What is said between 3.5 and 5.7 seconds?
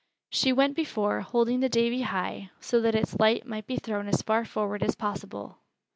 be thrown as far forward as possible.